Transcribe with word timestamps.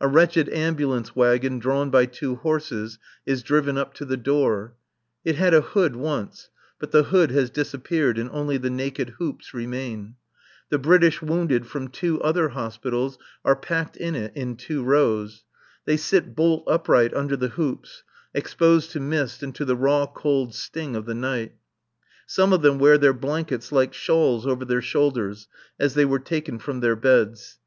A 0.00 0.06
wretched 0.06 0.48
ambulance 0.50 1.16
wagon 1.16 1.58
drawn 1.58 1.90
by 1.90 2.06
two 2.06 2.36
horses 2.36 3.00
is 3.26 3.42
driven 3.42 3.76
up 3.76 3.94
to 3.94 4.04
the 4.04 4.16
door. 4.16 4.76
It 5.24 5.34
had 5.34 5.52
a 5.54 5.60
hood 5.60 5.96
once, 5.96 6.50
but 6.78 6.92
the 6.92 7.02
hood 7.02 7.32
has 7.32 7.50
disappeared 7.50 8.16
and 8.16 8.30
only 8.30 8.58
the 8.58 8.70
naked 8.70 9.14
hoops 9.18 9.52
remain. 9.52 10.14
The 10.68 10.78
British 10.78 11.20
wounded 11.20 11.66
from 11.66 11.88
two[?] 11.88 12.22
other 12.22 12.50
hospitals 12.50 13.18
are 13.44 13.56
packed 13.56 13.96
in 13.96 14.14
it 14.14 14.30
in 14.36 14.54
two 14.54 14.84
rows. 14.84 15.42
They 15.84 15.96
sit 15.96 16.36
bolt 16.36 16.62
upright 16.68 17.12
under 17.12 17.36
the 17.36 17.48
hoops, 17.48 18.04
exposed 18.32 18.92
to 18.92 19.00
mist 19.00 19.42
and 19.42 19.52
to 19.56 19.64
the 19.64 19.74
raw 19.74 20.06
cold 20.06 20.54
sting 20.54 20.94
of 20.94 21.06
the 21.06 21.14
night; 21.16 21.56
some 22.24 22.52
of 22.52 22.62
them 22.62 22.78
wear 22.78 22.98
their 22.98 23.12
blankets 23.12 23.72
like 23.72 23.92
shawls 23.94 24.46
over 24.46 24.64
their 24.64 24.80
shoulders 24.80 25.48
as 25.76 25.94
they 25.94 26.04
were 26.04 26.20
taken 26.20 26.60
from 26.60 26.78
their 26.78 26.94
beds. 26.94 27.58